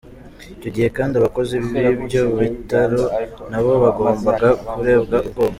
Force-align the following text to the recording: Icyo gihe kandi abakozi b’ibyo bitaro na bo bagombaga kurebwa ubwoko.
Icyo 0.55 0.69
gihe 0.75 0.87
kandi 0.97 1.13
abakozi 1.15 1.53
b’ibyo 1.79 2.21
bitaro 2.39 3.01
na 3.51 3.59
bo 3.63 3.71
bagombaga 3.83 4.47
kurebwa 4.67 5.17
ubwoko. 5.27 5.49